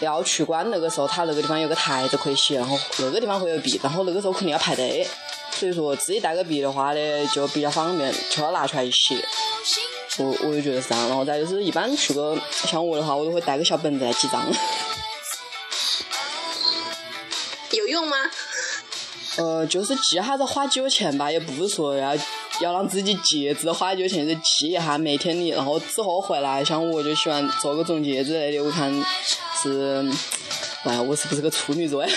[0.00, 5.06] 要出关那个时候，他那个地方有个台子可以写，然后那个地方会有笔，然后那个时候肯定要排队，
[5.52, 9.16] 所以说自己带个笔的话呢，就比较方便，就要拿出来一写。
[10.18, 14.42] 我我就觉得是这样，然后再就是一般去个像我的话，我都会带个小本子来记账。
[17.86, 18.16] 用吗
[19.36, 22.16] 呃，就是记下子花几个钱吧，也不是说要
[22.60, 28.64] 要让自己记，只花几个钱就记一下每天的，然后之后回来，像我就喜欢做个总结之类的。
[28.64, 28.90] 我看
[29.62, 30.02] 是，
[30.84, 32.10] 哎，我是不是个处女座呀？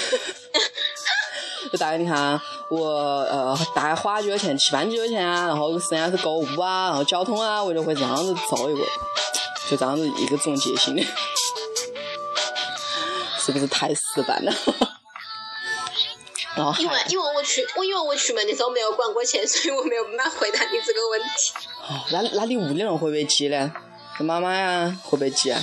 [1.73, 8.85] 就大概你看，我呃大概花几个钱，吃饭几个钱啊，然后剩下是购物啊，然后交通啊，我就会这样子做一个，
[9.69, 11.03] 就这样子一个总结性的，
[13.39, 14.53] 是不是太死板了？
[16.79, 21.53] 因为因为我去我因为我出门的时候没有管过钱，所以我没有办法回答你这个问题。
[21.87, 23.71] 哦，那那你屋里人会不会记呢？
[24.19, 25.61] 妈妈呀，会不会记啊？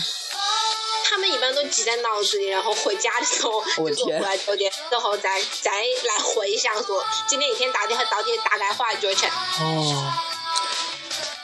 [1.09, 9.31] 他们一般都记在脑子里，然后回家的时候就是回来酒店，然后再再来回想说今天一天到底到底大概花了多少钱。
[9.61, 10.13] 哦，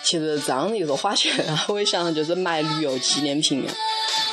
[0.04, 3.66] 其实这样子一说花钱啊，我也想就是买旅游纪念品。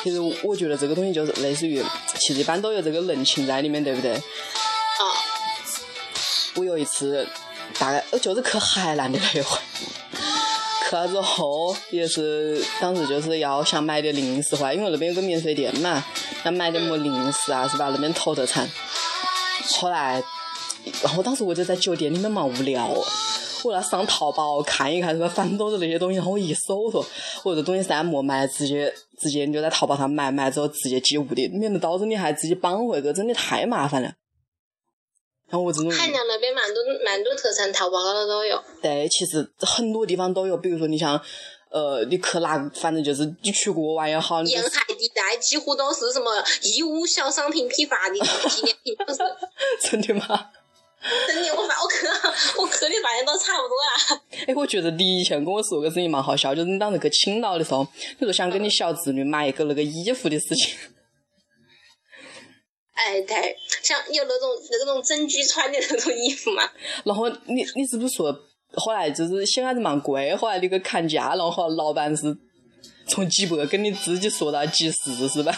[0.04, 1.84] 其实我觉得这个东西就是类似于，
[2.20, 4.22] 其实一般都有这个人情在里面，对不对？
[6.60, 7.26] 我有一次，
[7.80, 9.58] 大概就是去海南的那一回，
[10.90, 16.04] 去了之后也是当时就是要想买点零食回来，因为那边有个免税店嘛，
[16.44, 17.90] 要买点么零食啊，是吧？
[17.92, 18.68] 那边土特产。
[19.78, 20.22] 后来，
[21.02, 22.90] 然后当时我就在酒店里面蛮无聊，
[23.64, 25.30] 我要上淘宝看一看，是吧？
[25.30, 27.06] 反正都是那些东西，然后我一搜索，
[27.46, 34.12] 我这东西三没买，直接直接就在淘宝上买，买之后直接寄屋里，免得到时候你还自己绑回去，真的太麻烦了。
[35.92, 38.62] 海南那边蛮多蛮多特产，淘宝高头都有。
[38.82, 41.20] 对，其实很多地方都有，比如说你像，
[41.72, 44.44] 呃，你去哪，反正就是你去国外也好。
[44.44, 46.32] 沿海地带几乎都是什么
[46.62, 49.20] 义乌小商品批发的纪念品，都是。
[49.90, 50.50] 真的吗？
[51.28, 52.06] 真的，我发我去
[52.60, 54.22] 我去的发现都差不多啦。
[54.48, 57.88] 哎，我觉得你以前跟我说个事情蛮好笑，就是你当时去青岛的时候，
[58.20, 60.76] 你说想给你小侄女买一个那个衣服的事情。
[63.06, 66.70] 哎，对，像有那种那种整居穿的那种衣服嘛。
[67.06, 68.38] 然后你你是不是说
[68.74, 70.36] 后来就是显还是蛮贵？
[70.36, 72.36] 后来你去砍价，然后老板是
[73.08, 75.58] 从几百跟你自己说到几十，是吧？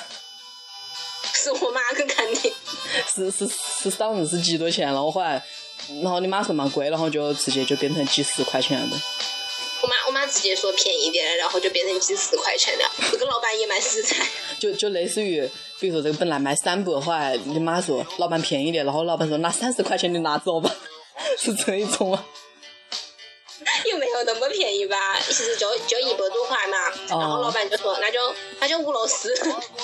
[1.34, 2.54] 是我妈去砍的。
[3.14, 4.86] 是是是，当时是几多钱？
[4.86, 5.44] 然后后来，
[6.04, 9.02] 然后你妈说蛮贵，然后就直接就变成几十块钱了。
[9.82, 12.86] 我妈我妈直接说便宜点，然后就变成几十块钱了。
[13.12, 14.16] 这个老板也蛮实在。
[14.60, 15.50] 就就类似于。
[15.80, 20.70] 比如说这个本来卖三百，后来你妈说老板便宜点，然后老板说拿三十块钱你拿走吧，
[21.40, 22.24] 是这一种吗？
[23.90, 26.78] 又没有那么便宜吧，其实就就一百多块嘛，
[27.10, 28.20] 然后老板就说那就
[28.60, 29.34] 那就五六十。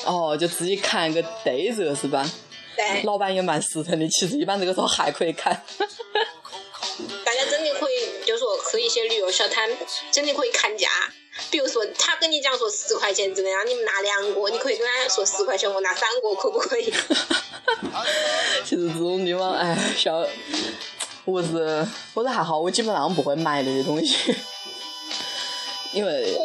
[0.05, 2.23] 哦，就自己砍个对折是吧？
[2.75, 3.01] 对。
[3.01, 5.59] 老板也蛮实诚的，其实一般这个时候还可以砍。
[7.25, 9.69] 大家真的可以，就说去一些旅游小摊，
[10.11, 10.87] 真的可以砍价。
[11.51, 16.91] 比如说，他跟你讲说十块钱只能让你们拿两个，你可以跟他说十块钱我拿三个，可不可以？
[18.65, 20.25] 其实这种地方，哎，小，
[21.25, 24.33] 我是我是还好，我基本上不会买那些东西，
[25.93, 26.35] 因为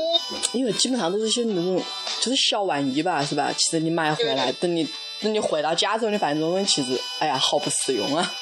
[0.53, 1.83] 因为基本上都是些那种
[2.21, 3.51] 就是小玩意吧，是吧？
[3.57, 4.87] 其实你买回来，等你
[5.23, 8.35] 等你回到家之后，你发现这种东西其实，哎呀，好不实用啊。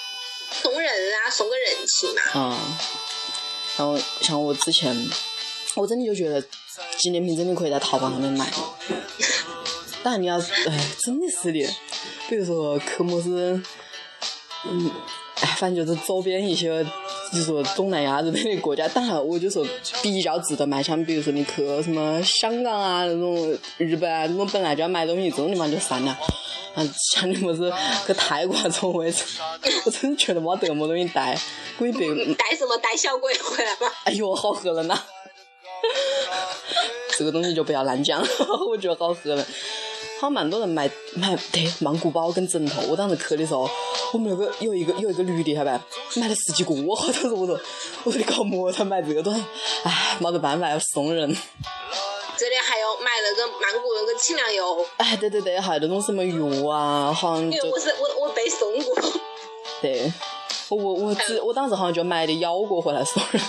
[0.50, 2.22] 送人啊，送个人情嘛。
[2.34, 2.76] 嗯，
[3.76, 4.94] 然后像我之前，
[5.74, 6.42] 我真的就觉得
[6.98, 8.50] 纪念品真的可以在淘宝上面买。
[10.02, 11.68] 当然你要，哎，真的是的，
[12.28, 13.62] 比如说科莫斯，
[14.64, 14.90] 嗯，
[15.40, 16.84] 哎，反正就是周边一些，
[17.32, 18.86] 就说东南亚这边的国家。
[18.88, 19.64] 当然，我就说
[20.02, 26.18] 比较值得买，像比如说你去什么香港啊那种、日本啊那种本来就要买东西这种地方就算了。
[26.74, 27.72] 啊，像你么子
[28.06, 29.24] 去泰国这种位置，
[29.84, 31.36] 我真觉得没得么东西带，
[31.76, 33.92] 鬼别带什么带小鬼回来吗？
[34.04, 34.96] 哎呦，好吓人呐！
[37.18, 38.24] 这个东西就不要乱讲，
[38.70, 39.44] 我觉得好吓人。
[40.20, 43.66] 好蛮多人买买对曼谷包跟枕头，我当时去的时候，
[44.12, 45.82] 我们那个有一个有一个女的，晓得吧？
[46.16, 47.58] 买了十几个，我当时我说
[48.04, 49.22] 我说你搞么他买这个？
[49.22, 49.42] 东西
[49.82, 51.34] 唉，没得办法要送人。
[52.36, 54.84] 这里还有买那个曼谷那个清凉油。
[54.98, 57.70] 哎，对对对，还有那种什么药啊，好像就。
[57.70, 58.94] 我是我我被送过。
[59.80, 60.12] 对，
[60.68, 63.42] 我我我只我当时好像就买的腰果回来送人，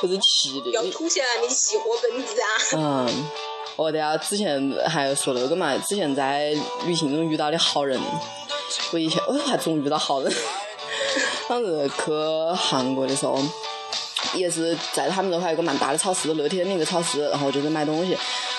[0.00, 0.70] 我是气的。
[0.70, 3.06] 要凸显你气货本质啊！
[3.08, 3.24] 嗯。
[3.76, 6.54] 哦，对啊，之前还说那个嘛，之前在
[6.86, 8.00] 旅行中遇到的好人，
[8.92, 10.32] 我以前我还总遇到好人。
[11.48, 12.12] 当时去
[12.56, 13.38] 韩国的时候，
[14.34, 18.16] 也是在他们那块有个蛮大的超市，乐天那个超市，然后就是买东西，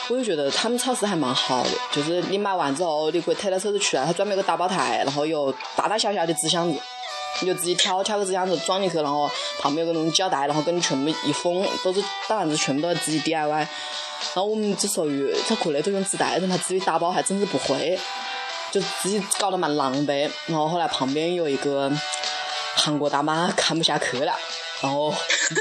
[0.09, 6.77] 我就觉得他们超市还蛮好的，就是你买完之后，你可以推到车子去了，它专门有个打包台，然后有大大小小的纸箱子，
[7.41, 13.49] 你就自己挑挑个纸箱子装进去，然后旁边有个那种胶带，然后给你全部一封，都是当然是全部都是自己 DIY。
[13.49, 13.67] 然
[14.35, 17.99] 后我们之所以在国内都用纸袋子，他自己打包还真是不会，
[18.71, 20.29] 就自己搞得蛮狼狈。
[20.47, 21.91] 然后后来旁边有一个
[22.75, 24.33] 韩国大妈看不下去了，
[24.81, 25.13] 然后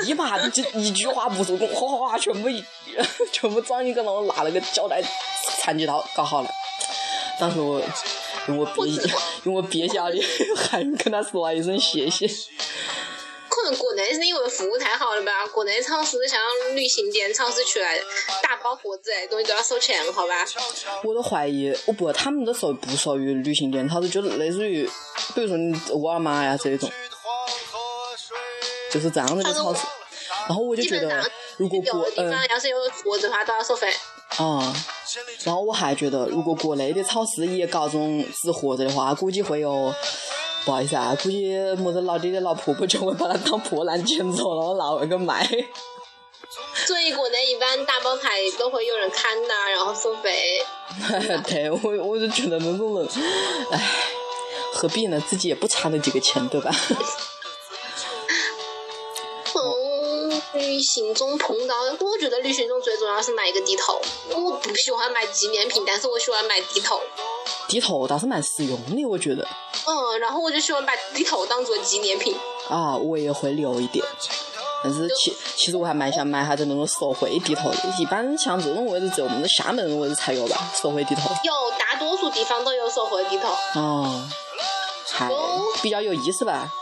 [0.07, 2.65] 立马就一句话不说，哗哗哗全部一
[3.33, 5.03] 全部装一个，然后拿那个胶带
[5.59, 6.49] 残疾刀搞好了。
[7.39, 7.83] 当时我
[8.49, 9.13] 用我蹩
[9.45, 10.19] 用我蹩脚的
[10.57, 12.29] 韩语跟他说了一声谢谢。
[13.49, 15.47] 可能国内是因为服务太好了吧？
[15.47, 16.41] 国内超市像
[16.75, 17.97] 旅行店、超市出来
[18.43, 20.45] 打包盒子东西都要收钱，好吧？
[21.05, 24.85] 我都怀疑，我不，他们都属不属于旅行店超市，就类似于，
[25.35, 26.91] 比如说你沃尔玛呀这种，
[28.91, 29.81] 就是这样子的超市。
[30.49, 31.25] 然后我就觉得，
[31.57, 33.95] 如果国嗯，要是有盒子的话都要收费。
[34.37, 34.75] 啊，
[35.45, 39.93] 然后我还觉得，如果国内的超市也搞这种纸盒子的话，估计会有。
[40.65, 45.47] 不好意思啊，估计么子老爹的老婆婆就会把它当破烂捡走，然后拿回去卖。
[46.87, 50.63] 所以国内一般打包牌都会有人看的，然后收费。
[51.47, 53.07] 对，我我就觉得那种人，
[53.73, 53.91] 唉，
[54.73, 55.23] 何必呢？
[55.29, 56.75] 自己也不差那几个钱，对吧？
[60.55, 64.01] 嗯，旅行中碰到，我觉得旅行中最重要是买一个地头。
[64.31, 67.01] 我不喜欢买纪念品，但是我喜欢买地头。
[67.69, 69.47] 地头倒是蛮实用的，我觉得。
[69.87, 72.37] 嗯，然后我就喜欢把地头当做纪念品。
[72.69, 74.05] 啊，我也会留一点，
[74.83, 77.79] 但是其其实我还蛮想买下子那种手绘地头的。
[77.99, 81.29] 一般像这种位置只有我们的厦门位置才有吧，手绘地头。
[81.45, 83.49] 有，大多数地方都有手绘地头。
[83.81, 84.27] 哦，
[85.11, 85.31] 还
[85.83, 86.73] 比较有意思吧？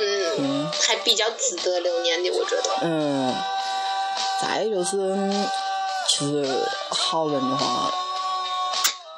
[0.00, 2.62] 嗯，还比较值得留念的，我觉得。
[2.82, 3.34] 嗯，
[4.42, 4.98] 再就是，
[6.08, 6.46] 其实
[6.90, 7.92] 好人的话。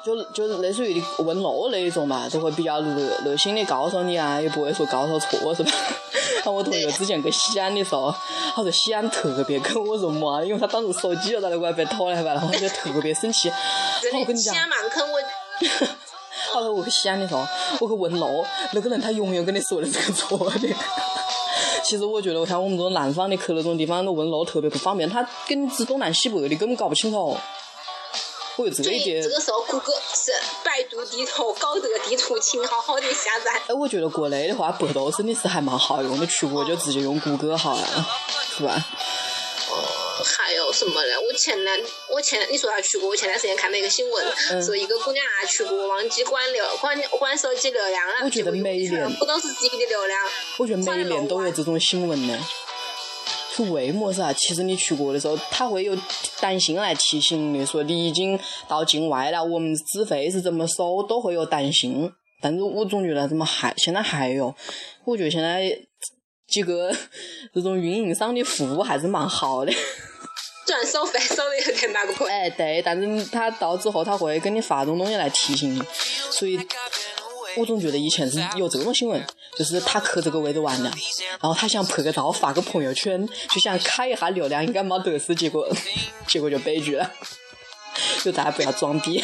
[0.05, 5.71] 就就是类似于问路那一种嘛，就会比较热热心的告诉你啊，也不会说告诉错是吧？
[6.47, 8.15] 我同学之前去西安的时候，
[8.55, 13.51] 他说西安特别坑我说嘛，因为他当时手机又在那块被偷来吧，然后就特别生气。
[14.13, 15.19] 我跟你讲，西安蛮坑我。
[16.51, 17.45] 好了，我去西安的时候，
[17.79, 20.69] 我去问路，那个人他永远跟你说的这个错的。
[21.83, 27.37] 其实我觉得，像我们这种南方的去那种地方，那问路特别不方便，他跟你指东南西北的，根本搞不清楚。
[28.57, 29.21] 我有，这一点。
[29.21, 30.31] 这个时候谷歌是
[30.63, 33.61] 百度地图、高德地图，请好好的下载。
[33.67, 37.85] 哎，我觉得国内的话，百度真的是还蛮好用的，出国就直接用谷歌好了，
[38.57, 38.83] 是吧？
[40.27, 41.13] 哦，还有什么呢？
[41.21, 44.25] 我前段我前你说他去过，我前段时间看到一个新闻，
[44.61, 50.19] 说一个姑娘啊去过，忘记关流关关手机流量了，我觉得每一年不都是自己的流量。
[50.57, 52.47] 我觉得每一年都有这种新闻呢。
[53.55, 54.31] 是为么事啊？
[54.33, 55.97] 其实你去过的时候，他会有
[56.39, 62.11] 短信来提醒你，说你已经到境外了，我们资费是怎么收，都会有短信。
[62.39, 64.53] 但是我总觉得怎么还现在还有？
[65.05, 65.75] 我觉得现在
[66.47, 66.91] 几个
[67.53, 69.71] 这种运营商的服务还是蛮好的。
[70.65, 72.25] 虽然收费收的有点那个。
[72.25, 75.81] 哎，对，但是他到之后他会给你发种东西来提醒你，
[76.31, 76.59] 所以。
[77.55, 79.19] 我总觉得以前是有这种新闻，
[79.57, 80.91] 就是他去这个位置玩了，
[81.41, 85.67] 然后他想拍个照发个朋友圈，就想开一下流量，应该没得事，结果
[86.27, 87.11] 结果就悲剧了。
[88.23, 89.23] 就大家不要装逼。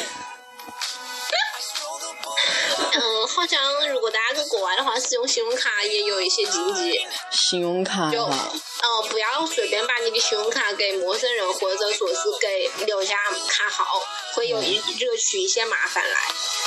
[3.44, 6.98] 好像如果大家在国外的话，使用信用卡也有一些禁忌。
[7.30, 8.50] 信用卡就哈，
[8.82, 13.18] 呃，不要随便把你的信用卡给陌生人，或者说是给留下
[13.50, 13.84] 卡号，
[14.34, 16.20] 会有一惹出一些麻烦来。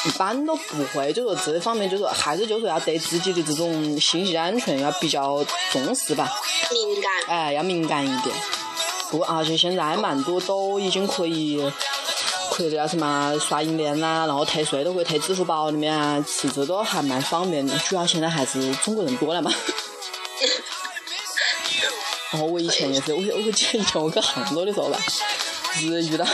[0.04, 6.28] 一般都不会，就说这方面，就说还是就说要对自己的这种信息安全要比较重视吧，
[6.70, 8.36] 敏感，哎，要敏感一点。
[9.10, 11.72] 不过而且现在蛮多都已经可以，
[12.56, 17.76] 可以叫什么刷银联啦，然后退税都可以退支付宝里面啊，其实都还蛮方便的。
[17.80, 19.52] 主要现在还是中国人多了嘛。
[22.30, 24.98] 然后我以前也是，我我我记得以前我去杭州的时候吧，
[25.74, 26.24] 就是遇到，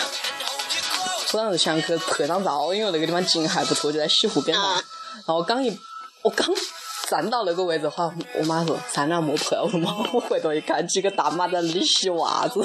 [1.33, 4.65] 我当时想去拍张照，因为那个地方景还不错，就在西湖边上。
[4.65, 4.83] 啊
[5.27, 5.77] 然后刚一，
[6.23, 6.49] 我刚
[7.09, 12.65] 站到那个位置，好像我妈说算了莫拍，我说妈，我回头一看，几个大妈在那里洗袜子。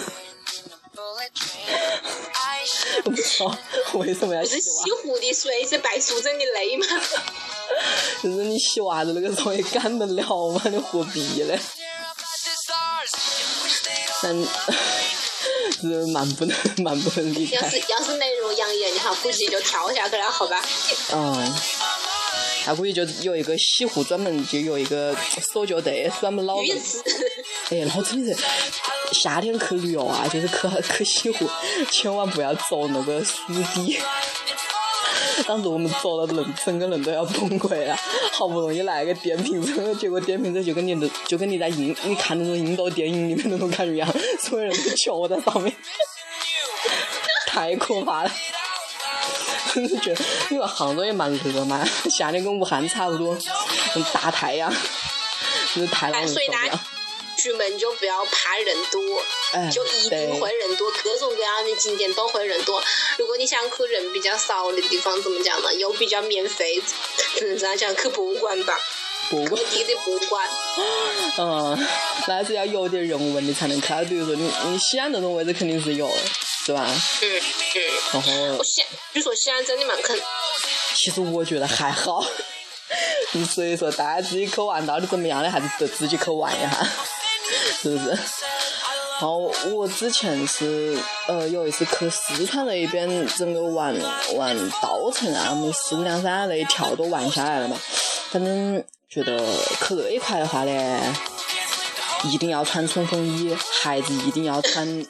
[3.08, 3.58] 我不知道
[3.94, 6.86] 为什么要不是洗袜西湖的水是白素贞的泪吗？
[8.22, 10.62] 就是你洗袜子那个时候也干得了吗？
[10.70, 11.58] 你何必嘞？
[14.22, 14.36] 但
[15.80, 17.80] 是蛮不能 蛮不能理解要是。
[17.88, 20.62] 要是内容养眼的话，估计就跳下去了，好吧？
[21.14, 21.54] 嗯，
[22.66, 25.16] 他估计就有一个西湖专门就有一个
[25.54, 26.66] 手脚队，专门老人。
[26.66, 27.02] 鱼刺，
[27.70, 28.44] 哎，老真的是
[29.12, 30.58] 夏天去旅游啊，就是去
[30.98, 31.50] 去西湖，
[31.92, 33.34] 千万不要走那个湿
[33.74, 34.00] 地。
[35.46, 37.96] 当时我们走了人，整个人都要崩溃了。
[38.32, 45.72] 好不容易来个电瓶车，结果电瓶车就跟你的就跟你在印你看那种印度电影里面那种感觉一样，所有人都翘在上面，
[47.46, 48.32] 太可怕了。
[49.74, 53.38] 真的觉得，因为杭州也蛮热嘛，夏天跟武汉差不多，
[54.12, 54.74] 大太阳，
[55.76, 56.80] 就是太让人受不了。
[57.52, 59.02] 出门就不要怕人多，
[59.54, 62.84] 哎，就一定会人多，各种各样的景点都会人多。
[63.18, 65.74] 如果你想去人比较少的地方，怎么讲呢？
[65.76, 66.82] 又比较免费，
[67.38, 68.78] 只能这样讲，去博物馆吧，
[69.30, 70.50] 博物馆地的博物馆。
[71.38, 71.88] 嗯，
[72.28, 74.06] 那还是要有点人文的才能看。
[74.08, 76.10] 比如说你你西安那种位置肯定是有，
[76.66, 76.86] 是吧？
[77.22, 77.42] 嗯
[77.76, 77.82] 嗯，
[78.14, 78.84] 然后我西，
[79.14, 80.20] 据说西安真的蛮坑。
[80.96, 82.26] 其实我觉得还好，
[83.54, 86.88] 所以说大家自己去玩到底怎么样的，还是得自己去玩一下，
[87.82, 88.10] 是不是？
[89.20, 90.96] 然后我之前是
[91.28, 93.96] 呃有一次去四川那一边，整个玩
[94.36, 97.76] 玩稻城啊，我们四姑娘山那一条都玩下来了嘛。
[98.30, 99.40] 反正觉得
[99.80, 101.16] 去那一块的话呢，
[102.26, 105.06] 一定要穿冲锋衣，鞋子一定要穿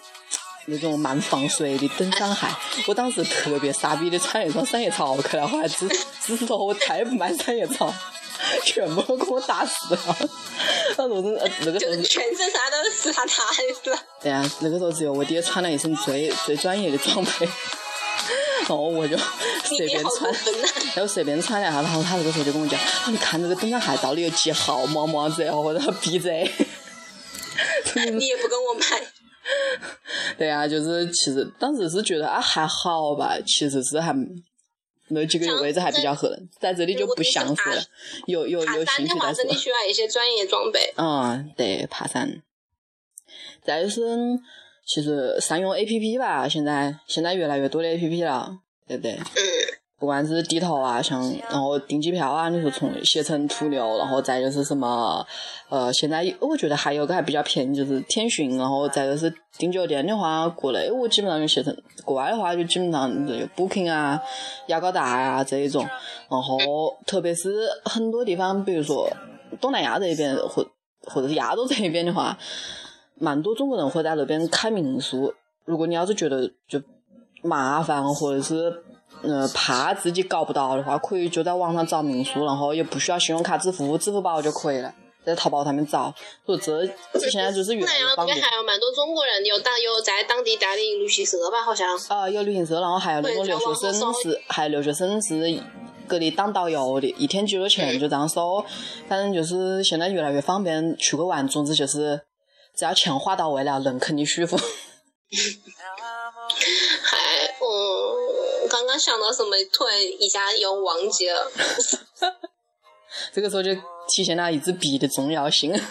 [0.68, 2.48] 那种蛮防水的登山鞋。
[2.88, 5.86] 我当时特别傻逼的穿了一双三叶草去了，后来知
[6.24, 7.94] 知道我再也不买三叶草，
[8.64, 10.30] 全部都给我打死了。
[10.96, 14.00] 当时我真的呃那个时候就是全身上下都是死他他的了。
[14.22, 17.46] 对啊，那个时候只有我爹穿了一身最最专业的装备，
[18.62, 19.18] 然后我就
[19.64, 20.34] 随便穿！
[20.96, 26.50] 然后随便穿了一下，然后他那个时候就跟我讲，啊，你看这个登山鞋到底有几号么么子，然后他闭嘴。
[27.96, 29.08] 你也不跟我买，
[30.38, 34.14] 对啊，就是其实当时是觉得啊还好吧，其实是还
[35.10, 37.82] 那几个位置还比较合，在这里就不详述了，
[38.26, 39.54] 有有有兴趣再说真的。
[39.54, 40.94] 需要一些专业装备。
[40.98, 42.44] 嗯，对，爬山。
[43.64, 44.02] 再就是，
[44.86, 49.14] 其实善用 A P P 吧，现在现在越来越多的 A P P 了，对不对？
[49.14, 49.22] 嗯，
[50.00, 51.20] 不管是地头啊，像
[51.50, 55.26] 然后订机票啊，你说从携程、途牛，然后再就是什么，
[55.70, 61.76] 呃，现在我觉得还有个还比较便宜，就是天讯，然后再就是订酒店的话，国内我基本上就携程，
[62.06, 64.22] 国外的话就基本上有 Booking 啊、
[64.68, 65.84] 雅高达啊这一种，
[66.30, 66.58] 然后
[67.08, 69.10] 特别是很多地方，比如说
[69.60, 70.64] 东南亚这一边或
[71.08, 72.38] 或者是亚洲这一边的话，
[73.16, 75.34] 蛮多中国人会在那边开民宿。
[75.66, 76.80] 如果你要是觉得就
[77.42, 78.84] 麻烦，或者是
[79.24, 84.94] 呃怕自己搞不到的话，可以就在网上找民宿，然后也不需要信用卡支付，支付宝就可以了，
[85.26, 86.14] 在淘宝上面找。
[86.46, 86.88] 所以这
[87.20, 88.36] 这现在就是越来越方便。
[88.36, 91.98] 边还有蛮多中国人，有当有在当地代理旅行社吧，好像。
[92.08, 95.62] 啊，有旅行社，然后还有那种留学生是，还有留学生是
[96.08, 98.64] 给你当导游的，一天几多钱就这样收。
[99.10, 102.22] 反正就是现在越来越方便，出去个玩，总之就是
[102.78, 104.58] 只要钱花到位了，人肯定舒服。
[107.04, 107.18] 还
[107.60, 107.76] 嗯，
[108.78, 111.52] 刚刚想到什么，突然一下又忘记了。
[113.34, 113.74] 这个时候就
[114.08, 115.74] 体现了一支笔的重要性。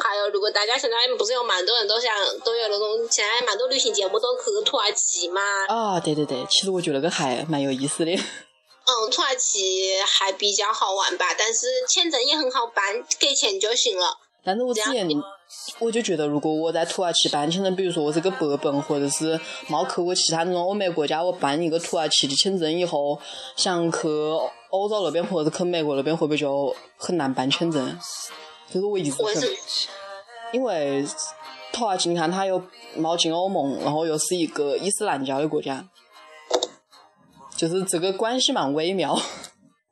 [0.00, 2.12] 还有，如果大家现在不是有蛮多人都想
[2.44, 8.10] 都有那种，现在蛮多旅行节目都去土耳其嘛，啊，对对对，其实我觉得那个还蛮有意思的。
[8.12, 14.18] 嗯，土耳其还比较好玩吧，但是签证也很好办，给钱就行了。
[14.44, 15.08] 但是我之前
[15.80, 23.18] 我就觉得，如果我在土耳其办签证，比如说我是个白本，或者是没去过其他那种欧美国家，我办一个土耳其的签证以后，
[23.56, 24.08] 想去
[24.70, 27.98] 欧洲那边或者去美国那边会不会就很难办签证？
[28.72, 29.42] 这是我一直想，
[30.52, 31.04] 因为
[31.72, 32.62] 土耳其你看它又
[32.96, 35.84] 冒进欧盟，然后又是一个伊斯兰教的国家，
[37.56, 39.18] 就是这个关系蛮微妙。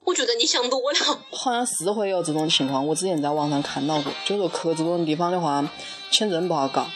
[0.08, 1.20] 我觉得你想多了。
[1.30, 5.62] 好像是会有这种情况，我之前在网上看到过，就说去这种地方的话，
[6.10, 6.86] 签证不好搞。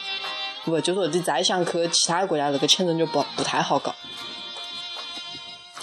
[0.64, 3.94] 不，就说你再想去其他国家，这个签证就不不太好搞。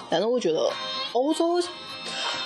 [0.09, 0.71] 但是我觉得
[1.11, 1.61] 欧洲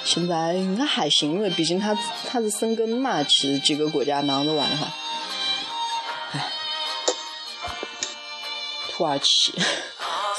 [0.03, 4.91] 现在应该还行，因为毕竟它它是生根嘛，其实几个国家囊着玩的话，
[6.33, 6.51] 哎，
[8.89, 9.53] 土耳其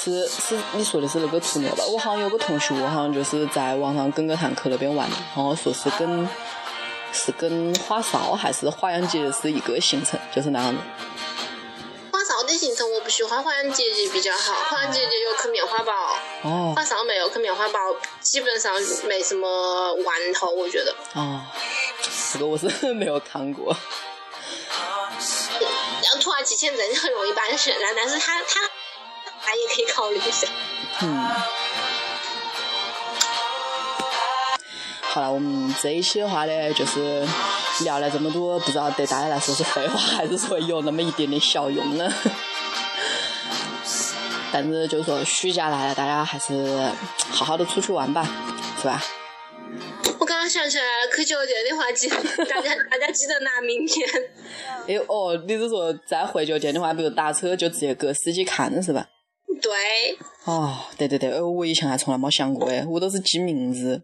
[0.05, 1.85] 是是你说的是那个途牛吧？
[1.87, 6.29] 我好像有个同学，好像就是在网上跟个堂客那边玩，然后说是跟
[7.13, 10.81] 是跟花少还是花样节是一个行程，就是那样子。
[12.57, 15.93] 行程我不喜欢花样姐姐比较好，花样姐姐有去棉花堡，
[16.43, 17.79] 哦，花少没有去棉花堡，
[18.21, 18.73] 基本上
[19.09, 20.95] 没什么玩头，我觉得。
[21.15, 21.43] 哦，
[22.33, 23.77] 这个我是没有看过。
[26.01, 28.61] 然后土耳其签证很容易办下来，但是他他
[29.45, 30.49] 他也可以考虑一下。
[31.03, 31.31] 嗯。
[35.03, 37.25] 好了，我们这一期的话呢，就是
[37.85, 42.13] 聊了这么多，不知道对大家来说是废话，还是说有那么一点点小用呢？
[44.53, 46.89] 但是就是说，暑假来了，大家还是
[47.31, 48.27] 好好的出去玩吧，
[48.81, 49.03] 是吧？
[50.19, 52.09] 我刚刚想起来了，去酒店的话，记
[52.49, 54.09] 大家大家记得拿名片。
[54.89, 59.07] 哎哦，你是说在回酒店的话，比如打车就直接给司机看是吧？
[59.65, 60.19] 对。
[60.45, 64.03] 哦，对对对，哦，我以前还从来没想过哎，我都是记名字。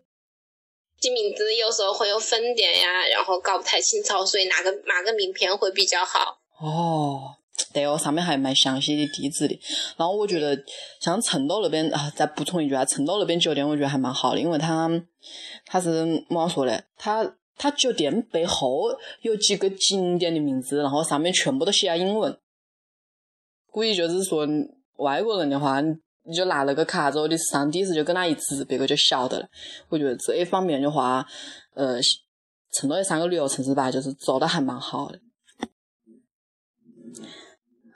[0.98, 6.40] 记名字有时候会有分店呀，然后搞不太清楚，所以拿个拿个名片会比较好。
[6.58, 7.36] 哦。
[7.74, 9.60] 对哦，上面还蛮详细的地址的。
[9.98, 10.58] 然后我觉得
[10.98, 14.90] 像成都那边啊，再补充一句啊，成都那边酒店我觉得还蛮好的，因为它
[15.66, 16.82] 它是怎么说的？
[16.96, 22.36] 它它酒店背后有几个景点的名字，然后上面全部都写了英文。
[23.70, 24.46] 估计就是说
[25.00, 29.48] 外国人的话，你就拿那个卡之后，你上地址就跟他一指，别个就晓得了。
[29.88, 31.26] 我觉得这一方面的话，
[31.74, 31.98] 呃，
[32.72, 35.18] 成都这三个旅游城市吧，就是做的还蛮好的。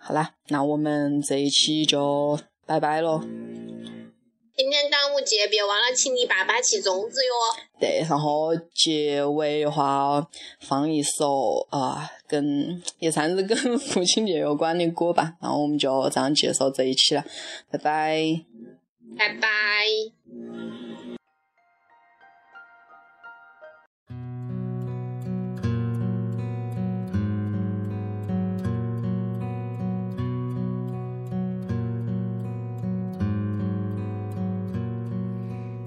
[0.00, 3.20] 好啦，那我们这一期就拜拜喽。
[4.57, 7.32] 今天端午节，别忘了请你爸爸吃粽子哟。
[7.80, 10.24] 对，然后结尾的话
[10.61, 12.09] 放一首啊，
[12.41, 15.35] 跟也算是跟父亲节有关的歌吧。
[15.41, 17.24] 然后我们就这样介绍这一期了，
[17.70, 18.41] 拜拜。
[19.16, 19.49] 拜拜。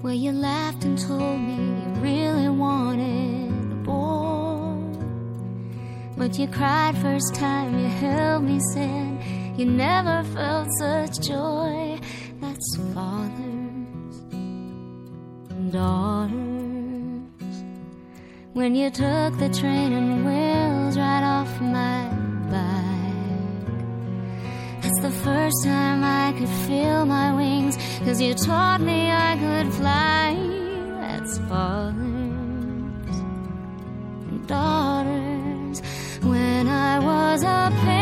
[0.00, 3.37] Where you laughed and told me you really wanted a boy.
[6.18, 9.22] But you cried first time you held me, said
[9.56, 12.00] you never felt such joy.
[12.40, 14.16] That's fathers
[15.50, 16.34] and daughters.
[18.52, 22.08] When you took the train and wheels right off my
[22.50, 22.98] back.
[24.82, 27.78] That's the first time I could feel my wings.
[28.04, 30.34] Cause you taught me I could fly.
[31.00, 31.94] That's fathers
[34.30, 34.87] and daughters
[37.38, 37.97] as a pain.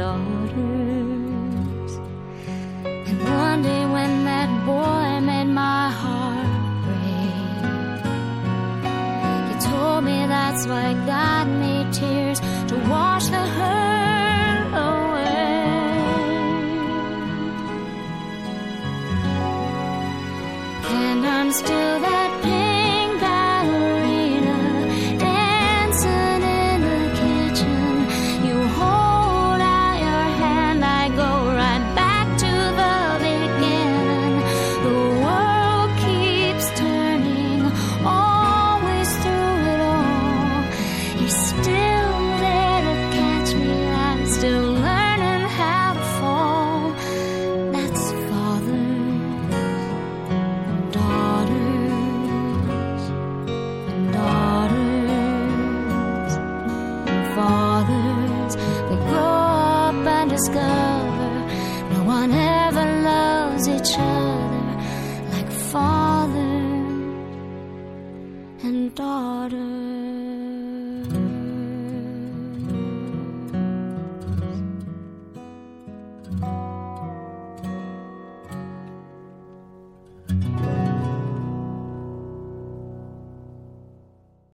[0.00, 1.92] Daughters.
[3.08, 6.52] And one day when that boy made my heart
[6.84, 8.00] break,
[9.48, 11.46] you told me that's why God